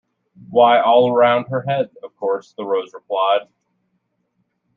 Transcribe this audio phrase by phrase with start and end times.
[0.49, 3.47] ‘Why all round her head, of course,’ the Rose replied.